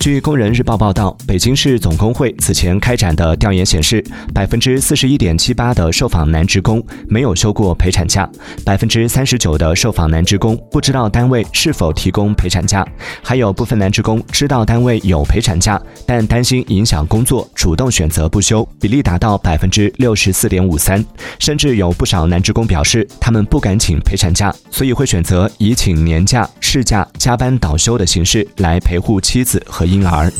[0.00, 8.28] 据工人日报报道，北京市总工会此前开展的调研显示，百分之四十一点七八的受访男职工没有休过陪产假，
[8.64, 12.84] 百分之三十九的受访男职工不知道单位是否提供陪产假，
[13.22, 21.04] 还有部分男职工知道单位有陪产假，但担心影响工作，主动选择不休，比例达到百分之六十四点五三。
[21.38, 29.86] 甚至有不少男职工表示，他们不敢请陪产假，所以会选择以请年假、事假、加班倒休的形式来陪护妻子和。
[29.86, 30.32] 婴儿。